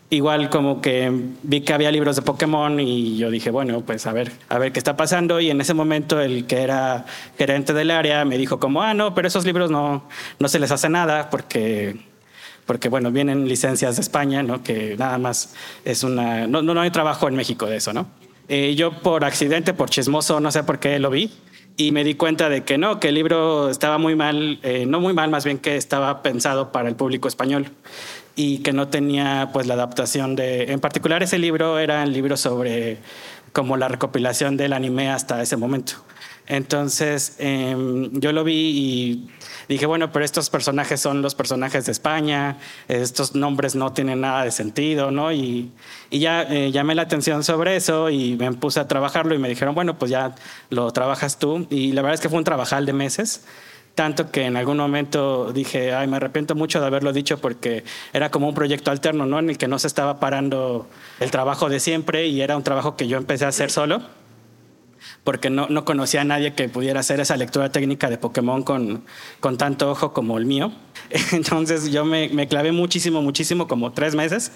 [0.10, 1.12] igual como que
[1.44, 4.72] vi que había libros de Pokémon y yo dije, bueno, pues a ver, a ver
[4.72, 5.40] qué está pasando.
[5.40, 7.06] Y en ese momento el que era
[7.38, 10.08] gerente del área me dijo como, ah, no, pero esos libros no,
[10.40, 11.98] no se les hace nada porque,
[12.66, 14.64] porque bueno, vienen licencias de España, ¿no?
[14.64, 15.54] Que nada más
[15.86, 18.08] es una, no, no hay trabajo en México de eso, ¿no?
[18.48, 21.32] Eh, yo por accidente, por chismoso, no sé por qué lo vi.
[21.78, 25.00] Y me di cuenta de que no, que el libro estaba muy mal, eh, no
[25.00, 27.72] muy mal, más bien que estaba pensado para el público español
[28.40, 32.38] y que no tenía pues la adaptación de, en particular ese libro era el libro
[32.38, 33.00] sobre
[33.52, 35.96] como la recopilación del anime hasta ese momento.
[36.48, 39.30] Entonces em, yo lo vi y
[39.68, 42.56] dije, bueno, pero estos personajes son los personajes de España,
[42.88, 45.34] estos nombres no tienen nada de sentido, ¿no?
[45.34, 45.74] Y,
[46.10, 49.50] y ya eh, llamé la atención sobre eso y me puse a trabajarlo y me
[49.50, 50.34] dijeron, bueno, pues ya
[50.70, 51.68] lo trabajas tú.
[51.70, 53.44] Y la verdad es que fue un trabajal de meses
[54.00, 57.84] tanto que en algún momento dije, ay, me arrepiento mucho de haberlo dicho porque
[58.14, 59.40] era como un proyecto alterno, ¿no?
[59.40, 60.88] En el que no se estaba parando
[61.20, 64.02] el trabajo de siempre y era un trabajo que yo empecé a hacer solo
[65.26, 69.04] porque no, no conocía a nadie que pudiera hacer esa lectura técnica de Pokémon con,
[69.42, 70.72] con tanto ojo como el mío.
[71.34, 74.54] Entonces yo me, me clavé muchísimo, muchísimo, como tres meses.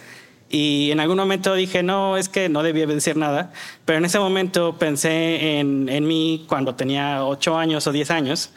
[0.50, 3.52] Y en algún momento dije, no, es que no debía decir nada.
[3.84, 8.52] Pero en ese momento pensé en, en mí cuando tenía ocho años o diez años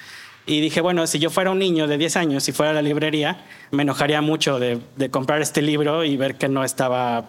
[0.46, 2.82] y dije, bueno, si yo fuera un niño de 10 años y fuera a la
[2.82, 7.24] librería, me enojaría mucho de, de, comprar este libro y ver que no estaba,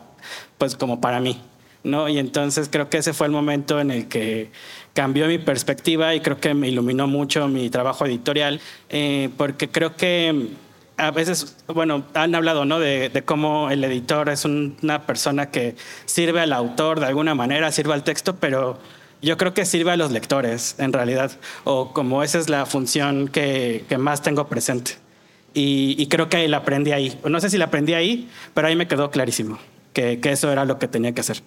[0.59, 1.41] pues, como para mí.
[1.83, 2.07] ¿no?
[2.09, 4.51] Y entonces creo que ese fue el momento en el que
[4.93, 9.95] cambió mi perspectiva y creo que me iluminó mucho mi trabajo editorial, eh, porque creo
[9.95, 10.49] que
[10.97, 12.79] a veces, bueno, han hablado ¿no?
[12.79, 15.75] de, de cómo el editor es una persona que
[16.05, 18.79] sirve al autor de alguna manera, sirve al texto, pero
[19.21, 21.31] yo creo que sirve a los lectores, en realidad,
[21.63, 24.93] o como esa es la función que, que más tengo presente.
[25.53, 27.19] Y, y, creo que la aprendí ahí.
[27.27, 29.57] No sé si la aprendí ahí, pero ahí me quedó clarísimo
[29.93, 31.41] que, que eso era lo que tenía que hacer.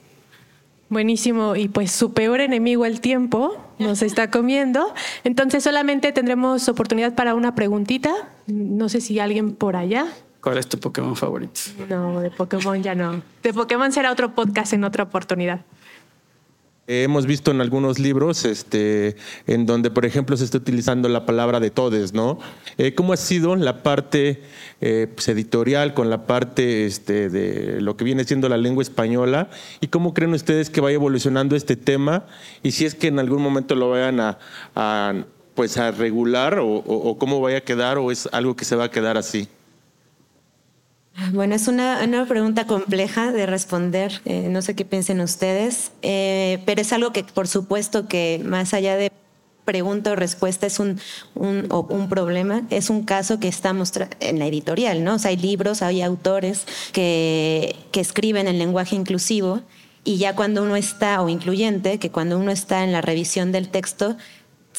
[0.89, 4.93] Buenísimo, y pues su peor enemigo el tiempo nos está comiendo.
[5.23, 8.13] Entonces solamente tendremos oportunidad para una preguntita.
[8.49, 10.07] No sé si alguien por allá.
[10.41, 11.61] ¿Cuál es tu Pokémon favorito?
[11.89, 13.23] No, de Pokémon ya no.
[13.43, 15.61] De Pokémon será otro podcast en otra oportunidad.
[16.93, 19.15] Hemos visto en algunos libros este,
[19.47, 22.41] en donde, por ejemplo, se está utilizando la palabra de todes, ¿no?
[22.79, 24.43] Eh, ¿Cómo ha sido la parte
[24.81, 29.51] eh, pues, editorial con la parte este, de lo que viene siendo la lengua española?
[29.81, 32.27] ¿Y cómo creen ustedes que vaya evolucionando este tema?
[32.65, 37.41] Y si es que en algún momento lo vayan a, pues, a regular o cómo
[37.41, 39.49] vaya a quedar o es algo que se va a quedar así.
[41.33, 44.21] Bueno, es una, pregunta compleja de responder.
[44.25, 48.73] Eh, no sé qué piensen ustedes, eh, pero es algo que, por supuesto, que más
[48.75, 49.13] allá de
[49.65, 50.99] pregunta o respuesta es un,
[51.35, 55.15] un, problema, es un caso que estamos en la editorial, ¿no?
[55.15, 59.61] O sea, hay libros, hay autores que, que escriben en lenguaje inclusivo
[60.03, 63.69] y ya cuando uno está, o incluyente, que cuando uno está en la revisión del
[63.69, 64.17] texto,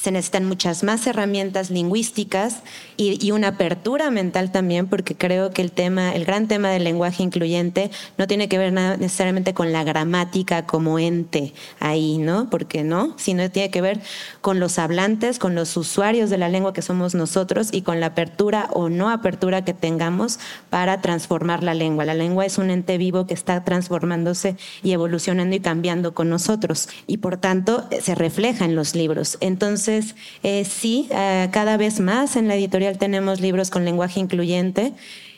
[0.01, 2.63] se necesitan muchas más herramientas lingüísticas
[2.97, 7.21] y, una apertura mental también, porque creo que el tema, el gran tema del lenguaje
[7.21, 12.49] incluyente no tiene que ver nada necesariamente con la gramática como ente ahí, ¿no?
[12.49, 14.01] Porque no, sino tiene que ver
[14.41, 18.07] con los hablantes, con los usuarios de la lengua que somos nosotros y con la
[18.07, 20.39] apertura o no apertura que tengamos
[20.71, 22.05] para transformar la lengua.
[22.05, 26.89] La lengua es un ente vivo que está transformándose y evolucionando y cambiando con nosotros
[27.05, 29.37] y por tanto se refleja en los libros.
[29.41, 34.19] Entonces, entonces, eh, sí, eh, cada vez más en la editorial tenemos libros con lenguaje
[34.19, 34.93] incluyente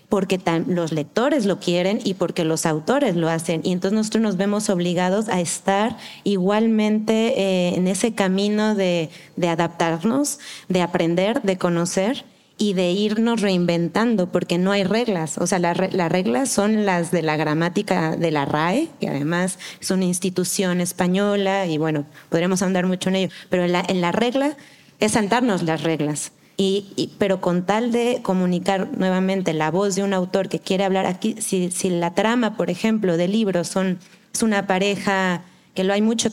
[0.09, 3.61] porque los lectores lo quieren y porque los autores lo hacen.
[3.63, 9.09] Y entonces nosotros nos vemos obligados a estar igualmente eh, en ese camino de,
[9.41, 10.37] adaptarnos,
[10.69, 12.25] de aprender, de conocer
[12.57, 15.37] y de irnos reinventando, porque no hay reglas.
[15.37, 19.91] O sea, las reglas son las de la gramática de la RAE, que además es
[19.91, 24.11] una institución española, y bueno, podríamos andar mucho en ello, pero en la, en la
[24.11, 24.55] regla
[24.99, 26.31] es saltarnos las reglas.
[26.55, 31.07] Y, pero con tal de comunicar nuevamente la voz de un autor que quiere hablar
[31.07, 33.97] aquí, si, si la trama, por ejemplo, del libro son,
[34.31, 35.41] es una pareja
[35.73, 36.29] que lo hay mucho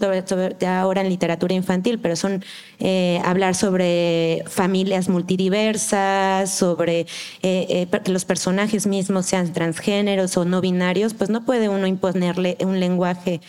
[0.66, 2.44] ahora en literatura infantil, pero son
[2.78, 7.06] eh, hablar sobre familias multidiversas, sobre eh,
[7.42, 12.56] eh, que los personajes mismos sean transgéneros o no binarios, pues no puede uno imponerle
[12.60, 13.40] un lenguaje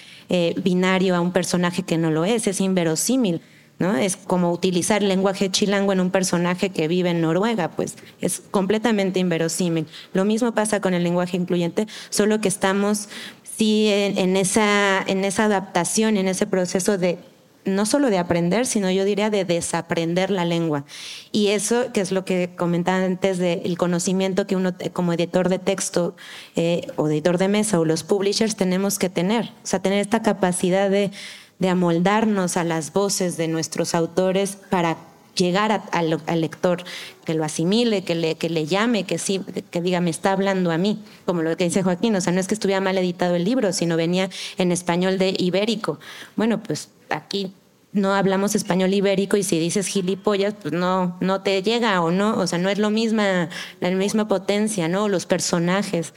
[0.63, 3.41] binario a un personaje que no lo es, es inverosímil.
[3.79, 3.97] ¿No?
[3.97, 9.19] Es como utilizar lenguaje chilango en un personaje que vive en Noruega, pues es completamente
[9.19, 9.87] inverosímil.
[10.13, 13.09] Lo mismo pasa con el lenguaje incluyente, solo que estamos
[13.57, 17.17] sí en, esa, en esa adaptación, en ese proceso de
[17.63, 20.83] no solo de aprender, sino yo diría de desaprender la lengua.
[21.31, 25.59] Y eso, que es lo que comentaba antes del conocimiento que uno como editor de
[25.59, 26.15] texto
[26.55, 29.51] eh, o editor de mesa o los publishers tenemos que tener.
[29.63, 31.11] O sea, tener esta capacidad de,
[31.59, 34.97] de amoldarnos a las voces de nuestros autores para
[35.35, 36.83] llegar al lector,
[37.25, 40.71] que lo asimile, que le, que le llame, que sí, que diga, me está hablando
[40.71, 43.35] a mí, como lo que dice Joaquín, o sea, no es que estuviera mal editado
[43.35, 45.99] el libro, sino venía en español de ibérico.
[46.35, 47.53] Bueno, pues aquí
[47.93, 52.37] no hablamos español ibérico y si dices gilipollas, pues no, no te llega o no,
[52.37, 55.09] o sea, no es lo misma, la misma potencia, ¿no?
[55.09, 56.13] Los personajes.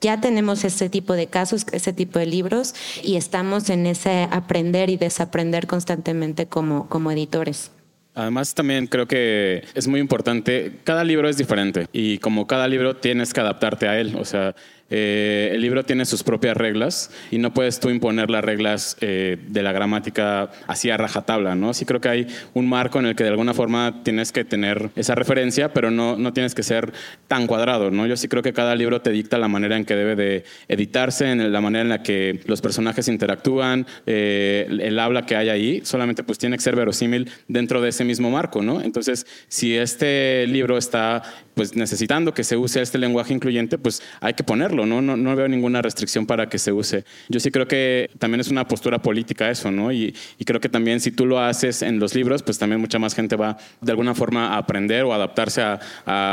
[0.00, 2.74] Ya tenemos ese tipo de casos, ese tipo de libros
[3.04, 7.70] y estamos en ese aprender y desaprender constantemente como, como editores.
[8.14, 12.96] Además, también creo que es muy importante, cada libro es diferente y como cada libro
[12.96, 14.16] tienes que adaptarte a él.
[14.18, 14.54] O sea,
[14.94, 19.38] eh, el libro tiene sus propias reglas y no puedes tú imponer las reglas eh,
[19.48, 21.72] de la gramática así a rajatabla, ¿no?
[21.72, 24.90] Sí creo que hay un marco en el que de alguna forma tienes que tener
[24.94, 26.92] esa referencia, pero no, no tienes que ser
[27.26, 28.06] tan cuadrado, ¿no?
[28.06, 31.30] Yo sí creo que cada libro te dicta la manera en que debe de editarse,
[31.30, 35.80] en la manera en la que los personajes interactúan, eh, el habla que hay ahí,
[35.84, 38.82] solamente pues tiene que ser verosímil dentro de ese mismo marco, ¿no?
[38.82, 41.22] Entonces, si este libro está
[41.54, 45.02] pues necesitando que se use este lenguaje incluyente, pues hay que ponerlo, ¿no?
[45.02, 47.04] No, no veo ninguna restricción para que se use.
[47.28, 49.92] Yo sí creo que también es una postura política eso, ¿no?
[49.92, 52.98] Y, y, creo que también si tú lo haces en los libros, pues también mucha
[52.98, 55.80] más gente va de alguna forma a aprender o adaptarse a,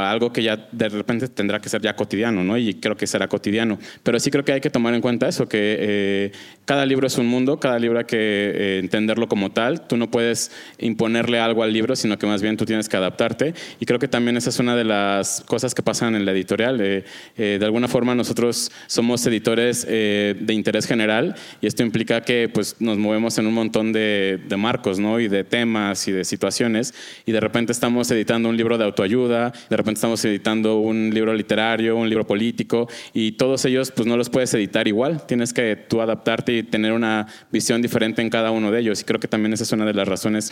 [0.09, 2.57] algo que ya de repente tendrá que ser ya cotidiano, ¿no?
[2.57, 3.79] Y creo que será cotidiano.
[4.03, 6.31] Pero sí creo que hay que tomar en cuenta eso, que eh,
[6.65, 9.87] cada libro es un mundo, cada libro hay que eh, entenderlo como tal.
[9.87, 13.53] Tú no puedes imponerle algo al libro, sino que más bien tú tienes que adaptarte.
[13.79, 16.79] Y creo que también esa es una de las cosas que pasan en la editorial.
[16.81, 17.03] Eh,
[17.35, 18.38] de alguna forma nosotros
[18.87, 23.53] somos editores eh, de interés general y esto implica que pues, nos movemos en un
[23.53, 25.19] montón de, marcos ¿no?
[25.19, 26.93] y de temas y de situaciones
[27.25, 31.33] y de repente estamos editando un libro de autoayuda, de repente estamos editando un libro
[31.33, 35.75] literario, un libro político y todos ellos pues no los puedes editar igual, tienes que
[35.75, 39.27] tú adaptarte y tener una visión diferente en cada uno de ellos y creo que
[39.27, 40.51] también esa es una de las razones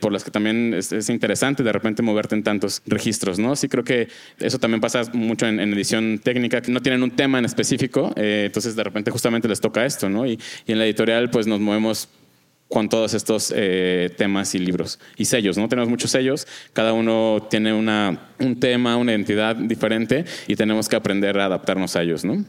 [0.00, 3.56] por las que también es, es, interesante de repente moverte en tantos registros, ¿no?
[3.56, 4.08] Sí creo que
[4.38, 8.44] eso también pasa mucho en, edición técnica, que no tienen un tema en específico, eh,
[8.46, 10.26] entonces de repente justamente les toca esto, ¿no?
[10.26, 12.08] Y, y en la editorial pues nos movemos
[12.68, 15.68] con todos estos eh, temas y libros y sellos, ¿no?
[15.68, 20.96] Tenemos muchos sellos, cada uno tiene una, un tema, una identidad diferente y tenemos que
[20.96, 22.44] aprender a adaptarnos a ellos, ¿no?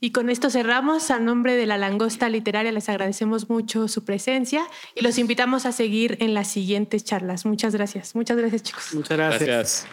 [0.00, 1.10] Y con esto cerramos.
[1.10, 4.62] A nombre de la Langosta Literaria les agradecemos mucho su presencia
[4.94, 7.46] y los invitamos a seguir en las siguientes charlas.
[7.46, 8.14] Muchas gracias.
[8.14, 8.88] Muchas gracias, chicos.
[8.92, 9.48] Muchas gracias.
[9.48, 9.86] Gracias.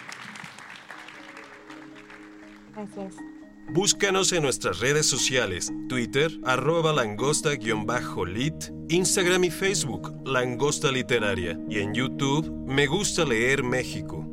[2.75, 3.32] Gracias.
[3.70, 8.55] Búscanos en nuestras redes sociales, Twitter, arroba langosta-lit,
[8.89, 14.32] Instagram y Facebook, Langosta Literaria, y en YouTube, Me Gusta Leer México.